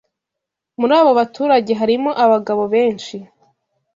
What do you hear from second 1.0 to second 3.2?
baturage harimo abagabo benshi.